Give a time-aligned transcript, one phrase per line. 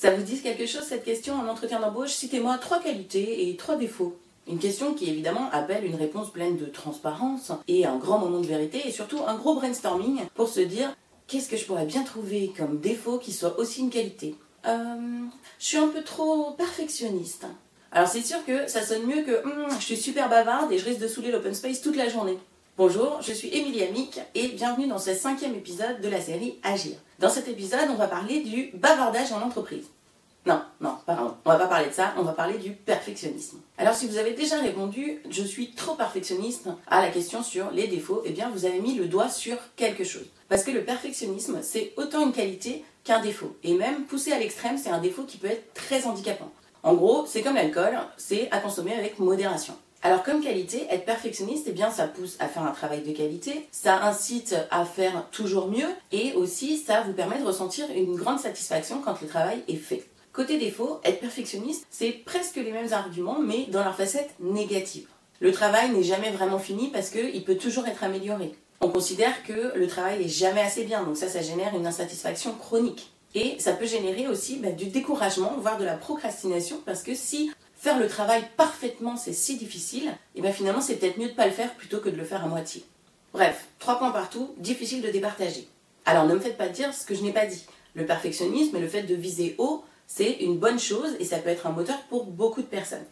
[0.00, 2.12] Ça vous dit quelque chose cette question en entretien d'embauche?
[2.12, 4.16] Citez-moi trois qualités et trois défauts.
[4.48, 8.46] Une question qui évidemment appelle une réponse pleine de transparence et un grand moment de
[8.46, 12.50] vérité et surtout un gros brainstorming pour se dire qu'est-ce que je pourrais bien trouver
[12.56, 14.36] comme défaut qui soit aussi une qualité?
[14.66, 15.26] Euh,
[15.58, 17.44] je suis un peu trop perfectionniste.
[17.92, 20.86] Alors c'est sûr que ça sonne mieux que hum, je suis super bavarde et je
[20.86, 22.38] risque de saouler l'open space toute la journée.
[22.78, 26.94] Bonjour, je suis Émilie Amic et bienvenue dans ce cinquième épisode de la série Agir.
[27.18, 29.84] Dans cet épisode, on va parler du bavardage en entreprise.
[30.46, 33.58] Non, non, pardon, on va pas parler de ça, on va parler du perfectionnisme.
[33.76, 37.88] Alors si vous avez déjà répondu je suis trop perfectionniste à la question sur les
[37.88, 40.26] défauts, eh bien vous avez mis le doigt sur quelque chose.
[40.48, 43.56] Parce que le perfectionnisme, c'est autant une qualité qu'un défaut.
[43.62, 46.50] Et même poussé à l'extrême, c'est un défaut qui peut être très handicapant.
[46.82, 49.74] En gros, c'est comme l'alcool, c'est à consommer avec modération.
[50.02, 53.68] Alors comme qualité, être perfectionniste, eh bien ça pousse à faire un travail de qualité,
[53.70, 58.40] ça incite à faire toujours mieux et aussi ça vous permet de ressentir une grande
[58.40, 60.06] satisfaction quand le travail est fait.
[60.32, 65.06] Côté défaut, être perfectionniste, c'est presque les mêmes arguments mais dans leur facette négative.
[65.40, 68.54] Le travail n'est jamais vraiment fini parce qu'il peut toujours être amélioré.
[68.80, 72.54] On considère que le travail n'est jamais assez bien, donc ça, ça génère une insatisfaction
[72.54, 73.12] chronique.
[73.34, 77.50] Et ça peut générer aussi bah, du découragement, voire de la procrastination, parce que si
[77.80, 81.36] faire le travail parfaitement c'est si difficile, et bien finalement c'est peut-être mieux de ne
[81.36, 82.84] pas le faire plutôt que de le faire à moitié.
[83.32, 85.66] Bref, trois points partout, difficile de départager.
[86.04, 87.64] Alors ne me faites pas dire ce que je n'ai pas dit.
[87.94, 91.48] Le perfectionnisme et le fait de viser haut, c'est une bonne chose et ça peut
[91.48, 93.06] être un moteur pour beaucoup de personnes.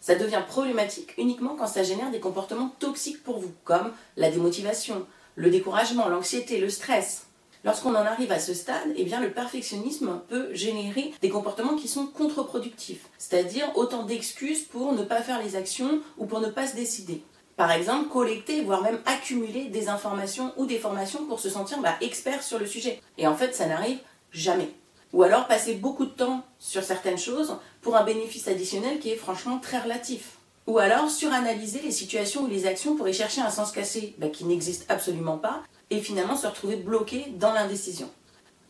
[0.00, 5.06] Ça devient problématique uniquement quand ça génère des comportements toxiques pour vous, comme la démotivation,
[5.36, 7.26] le découragement, l'anxiété, le stress.
[7.64, 12.06] Lorsqu'on en arrive à ce stade, eh le perfectionnisme peut générer des comportements qui sont
[12.06, 16.74] contre-productifs, c'est-à-dire autant d'excuses pour ne pas faire les actions ou pour ne pas se
[16.74, 17.22] décider.
[17.56, 21.94] Par exemple, collecter, voire même accumuler des informations ou des formations pour se sentir bah,
[22.00, 23.00] expert sur le sujet.
[23.18, 23.98] Et en fait, ça n'arrive
[24.32, 24.70] jamais.
[25.12, 29.16] Ou alors passer beaucoup de temps sur certaines choses pour un bénéfice additionnel qui est
[29.16, 30.38] franchement très relatif.
[30.66, 34.28] Ou alors suranalyser les situations ou les actions pour y chercher un sens cassé bah,
[34.28, 38.08] qui n'existe absolument pas et finalement se retrouver bloqué dans l'indécision.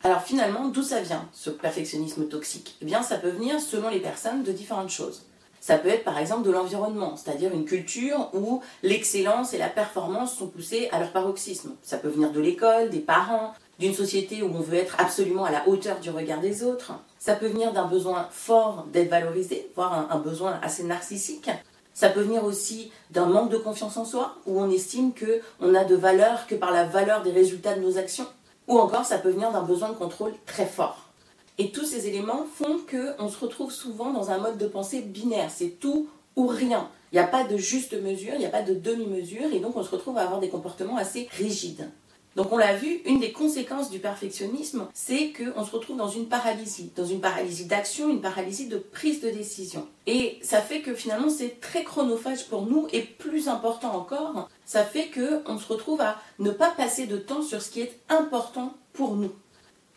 [0.03, 2.76] Alors finalement, d'où ça vient, ce perfectionnisme toxique?
[2.80, 5.26] Eh bien, ça peut venir, selon les personnes, de différentes choses.
[5.60, 10.34] Ça peut être par exemple de l'environnement, c'est-à-dire une culture où l'excellence et la performance
[10.34, 11.76] sont poussées à leur paroxysme.
[11.82, 15.53] Ça peut venir de l'école, des parents, d'une société où on veut être absolument à
[15.53, 16.92] la hauteur du regard des autres.
[17.20, 21.48] Ça peut venir d'un besoin fort d'être valorisé, voire un besoin assez narcissique.
[21.94, 25.84] Ça peut venir aussi d'un manque de confiance en soi, où on estime qu'on n'a
[25.84, 28.26] de valeur que par la valeur des résultats de nos actions.
[28.69, 31.10] Ou encore, ça peut venir d'un besoin de contrôle très fort.
[31.58, 35.50] Et tous ces éléments font qu'on se retrouve souvent dans un mode de pensée binaire.
[35.50, 36.88] C'est tout ou rien.
[37.12, 39.76] Il n'y a pas de juste mesure, il n'y a pas de demi-mesure, et donc
[39.76, 41.91] on se retrouve à avoir des comportements assez rigides.
[42.34, 46.28] Donc on l'a vu, une des conséquences du perfectionnisme, c'est qu'on se retrouve dans une
[46.28, 49.87] paralysie, dans une paralysie d'action, une paralysie de prise de décision.
[50.06, 54.84] Et ça fait que finalement c'est très chronophage pour nous et plus important encore, ça
[54.84, 58.75] fait qu'on se retrouve à ne pas passer de temps sur ce qui est important
[58.94, 59.32] pour nous.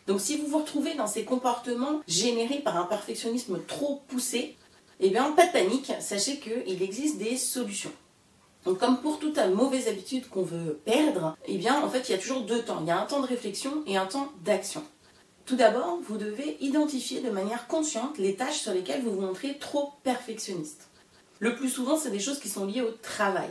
[0.06, 4.56] Donc si vous vous retrouvez dans ces comportements générés par un perfectionnisme trop poussé,
[5.00, 7.92] eh bien pas de panique, sachez qu'il existe des solutions.
[8.66, 12.14] Donc comme pour toute mauvaise habitude qu'on veut perdre, eh bien en fait il y
[12.16, 12.80] a toujours deux temps.
[12.80, 14.82] Il y a un temps de réflexion et un temps d'action.
[15.46, 19.58] Tout d'abord, vous devez identifier de manière consciente les tâches sur lesquelles vous vous montrez
[19.58, 20.88] trop perfectionniste.
[21.38, 23.50] Le plus souvent, c'est des choses qui sont liées au travail.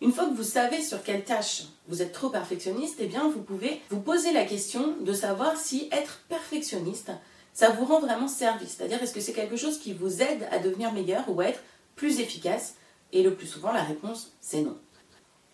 [0.00, 3.42] Une fois que vous savez sur quelle tâche vous êtes trop perfectionniste, eh bien vous
[3.42, 7.12] pouvez vous poser la question de savoir si être perfectionniste,
[7.52, 8.76] ça vous rend vraiment service.
[8.76, 11.62] C'est-à-dire est-ce que c'est quelque chose qui vous aide à devenir meilleur ou à être
[11.94, 12.74] plus efficace
[13.12, 14.76] et le plus souvent, la réponse, c'est non.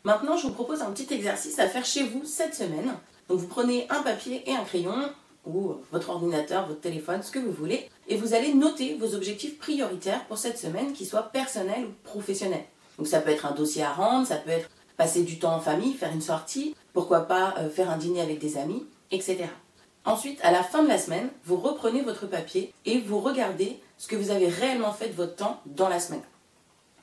[0.04, 2.94] Maintenant, je vous propose un petit exercice à faire chez vous cette semaine.
[3.28, 5.10] Donc, vous prenez un papier et un crayon,
[5.44, 9.58] ou votre ordinateur, votre téléphone, ce que vous voulez, et vous allez noter vos objectifs
[9.58, 12.64] prioritaires pour cette semaine, qu'ils soient personnels ou professionnels.
[12.98, 15.60] Donc, ça peut être un dossier à rendre, ça peut être passer du temps en
[15.60, 19.46] famille, faire une sortie, pourquoi pas euh, faire un dîner avec des amis, etc.
[20.04, 24.06] Ensuite, à la fin de la semaine, vous reprenez votre papier et vous regardez ce
[24.06, 26.22] que vous avez réellement fait de votre temps dans la semaine.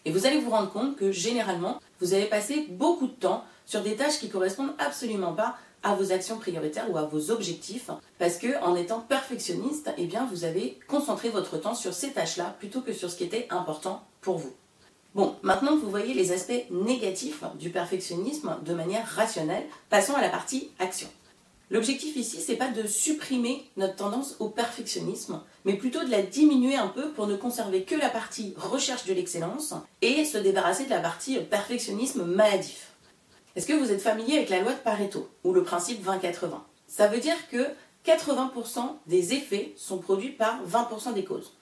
[0.06, 3.82] Et vous allez vous rendre compte que généralement, vous avez passé beaucoup de temps sur
[3.82, 8.38] des tâches qui correspondent absolument pas à vos actions prioritaires ou à vos objectifs parce
[8.38, 12.82] que en étant perfectionniste, eh bien vous avez concentré votre temps sur ces tâches-là plutôt
[12.82, 14.54] que sur ce qui était important pour vous.
[15.14, 20.22] Bon, maintenant que vous voyez les aspects négatifs du perfectionnisme de manière rationnelle, passons à
[20.22, 21.08] la partie action.
[21.74, 26.76] L'objectif ici, c'est pas de supprimer notre tendance au perfectionnisme, mais plutôt de la diminuer
[26.76, 29.74] un peu pour ne conserver que la partie recherche de l'excellence
[30.04, 32.92] et se débarrasser de la partie perfectionnisme maladif.
[33.56, 37.08] Est-ce que vous êtes familier avec la loi de Pareto ou le principe 20-80 Ça
[37.08, 37.66] veut dire que
[38.06, 41.54] 80% des effets sont produits par 20% des causes.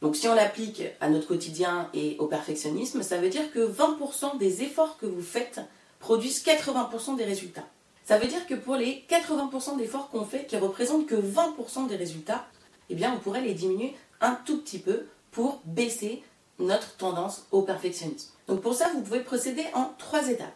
[0.00, 4.38] Donc si on l'applique à notre quotidien et au perfectionnisme, ça veut dire que 20%
[4.38, 5.60] des efforts que vous faites
[5.98, 7.66] produisent 80% des résultats.
[8.06, 11.96] Ça veut dire que pour les 80% d'efforts qu'on fait, qui représentent que 20% des
[11.96, 12.46] résultats,
[12.88, 16.22] eh on pourrait les diminuer un tout petit peu pour baisser
[16.60, 18.30] notre tendance au perfectionnisme.
[18.46, 20.54] Donc pour ça, vous pouvez procéder en trois étapes.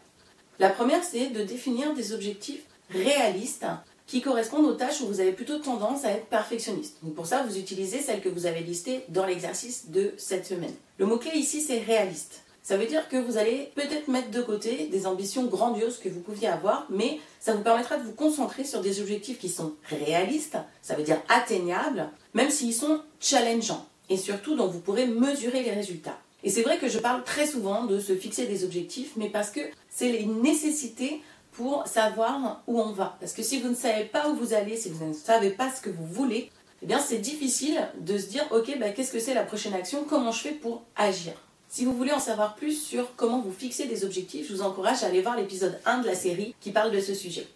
[0.60, 3.66] La première, c'est de définir des objectifs réalistes
[4.06, 6.98] qui correspondent aux tâches où vous avez plutôt tendance à être perfectionniste.
[7.02, 10.74] Donc pour ça, vous utilisez celles que vous avez listées dans l'exercice de cette semaine.
[10.98, 12.42] Le mot-clé ici, c'est réaliste.
[12.62, 16.20] Ça veut dire que vous allez peut-être mettre de côté des ambitions grandioses que vous
[16.20, 20.58] pouviez avoir, mais ça vous permettra de vous concentrer sur des objectifs qui sont réalistes,
[20.82, 25.70] ça veut dire atteignables, même s'ils sont challengeants, et surtout dont vous pourrez mesurer les
[25.70, 26.18] résultats.
[26.42, 29.50] Et c'est vrai que je parle très souvent de se fixer des objectifs, mais parce
[29.50, 31.22] que c'est une nécessité
[31.52, 33.16] pour savoir où on va.
[33.20, 35.70] Parce que si vous ne savez pas où vous allez, si vous ne savez pas
[35.70, 36.50] ce que vous voulez,
[36.82, 40.04] eh bien c'est difficile de se dire ok bah, qu'est-ce que c'est la prochaine action,
[40.08, 41.34] comment je fais pour agir?
[41.72, 45.04] Si vous voulez en savoir plus sur comment vous fixer des objectifs, je vous encourage
[45.04, 47.46] à aller voir l'épisode 1 de la série qui parle de ce sujet.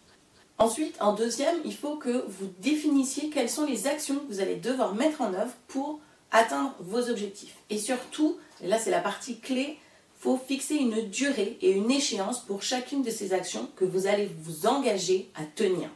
[0.56, 4.54] Ensuite, en deuxième, il faut que vous définissiez quelles sont les actions que vous allez
[4.54, 5.98] devoir mettre en œuvre pour
[6.30, 7.56] atteindre vos objectifs.
[7.70, 9.80] Et surtout, et là c'est la partie clé,
[10.20, 14.30] faut fixer une durée et une échéance pour chacune de ces actions que vous allez
[14.42, 15.90] vous engager à tenir.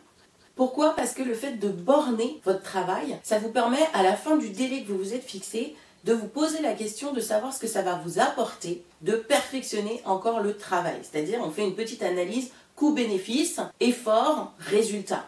[0.56, 0.96] Pourquoi?
[0.96, 4.50] Parce que le fait de borner votre travail, ça vous permet à la fin du
[4.50, 5.76] délai que vous vous êtes fixé
[6.08, 10.00] de vous poser la question de savoir ce que ça va vous apporter, de perfectionner
[10.06, 10.98] encore le travail.
[11.02, 15.26] C'est-à-dire, on fait une petite analyse coût-bénéfice, effort, résultat.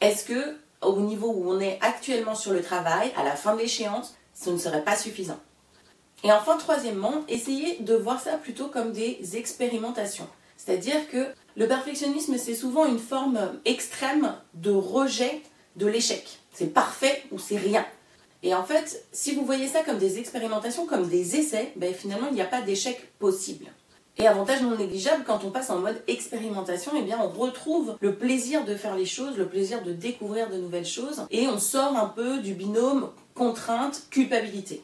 [0.00, 3.60] Est-ce que, au niveau où on est actuellement sur le travail, à la fin de
[3.60, 5.40] l'échéance, ce ne serait pas suffisant?
[6.22, 10.28] Et enfin, troisièmement, essayez de voir ça plutôt comme des expérimentations.
[10.56, 15.42] C'est-à-dire que le perfectionnisme, c'est souvent une forme extrême de rejet
[15.74, 16.38] de l'échec.
[16.52, 17.84] C'est parfait ou c'est rien.
[18.42, 22.28] Et en fait, si vous voyez ça comme des expérimentations, comme des essais, ben finalement,
[22.30, 23.66] il n'y a pas d'échec possible.
[24.16, 28.16] Et avantage non négligeable, quand on passe en mode expérimentation, eh bien on retrouve le
[28.16, 31.96] plaisir de faire les choses, le plaisir de découvrir de nouvelles choses, et on sort
[31.96, 34.82] un peu du binôme contrainte, culpabilité.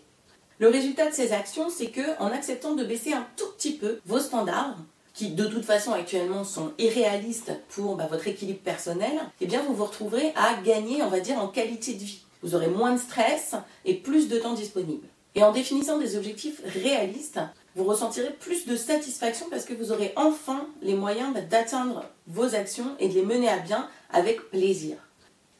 [0.58, 4.00] Le résultat de ces actions, c'est que en acceptant de baisser un tout petit peu
[4.06, 4.76] vos standards,
[5.12, 9.74] qui de toute façon actuellement sont irréalistes pour bah, votre équilibre personnel, eh bien vous
[9.74, 12.25] vous retrouverez à gagner, on va dire, en qualité de vie.
[12.42, 13.54] Vous aurez moins de stress
[13.84, 15.06] et plus de temps disponible.
[15.34, 17.40] Et en définissant des objectifs réalistes,
[17.74, 22.96] vous ressentirez plus de satisfaction parce que vous aurez enfin les moyens d'atteindre vos actions
[22.98, 24.96] et de les mener à bien avec plaisir.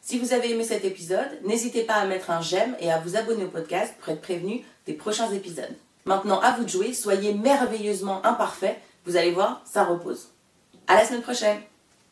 [0.00, 3.14] Si vous avez aimé cet épisode, n'hésitez pas à mettre un j'aime et à vous
[3.16, 5.76] abonner au podcast pour être prévenu des prochains épisodes.
[6.04, 8.80] Maintenant, à vous de jouer, soyez merveilleusement imparfait.
[9.06, 10.28] Vous allez voir, ça repose.
[10.86, 11.60] À la semaine prochaine!